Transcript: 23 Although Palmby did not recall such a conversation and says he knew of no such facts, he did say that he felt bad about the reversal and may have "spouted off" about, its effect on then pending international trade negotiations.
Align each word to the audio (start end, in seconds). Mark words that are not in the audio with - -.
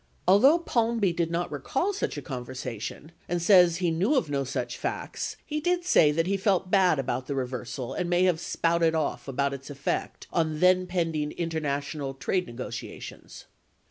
23 0.25 0.33
Although 0.33 0.63
Palmby 0.63 1.13
did 1.13 1.29
not 1.29 1.51
recall 1.51 1.93
such 1.93 2.17
a 2.17 2.23
conversation 2.23 3.11
and 3.29 3.39
says 3.39 3.77
he 3.77 3.91
knew 3.91 4.15
of 4.15 4.31
no 4.31 4.43
such 4.43 4.75
facts, 4.75 5.37
he 5.45 5.59
did 5.59 5.85
say 5.85 6.11
that 6.11 6.25
he 6.25 6.37
felt 6.37 6.71
bad 6.71 6.97
about 6.97 7.27
the 7.27 7.35
reversal 7.35 7.93
and 7.93 8.09
may 8.09 8.23
have 8.23 8.39
"spouted 8.39 8.95
off" 8.95 9.27
about, 9.27 9.53
its 9.53 9.69
effect 9.69 10.25
on 10.33 10.59
then 10.59 10.87
pending 10.87 11.31
international 11.33 12.15
trade 12.15 12.47
negotiations. 12.47 13.45